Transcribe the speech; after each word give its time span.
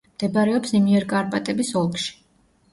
მდებარეობს 0.13 0.73
იმიერკარპატების 0.79 1.71
ოლქში. 1.85 2.19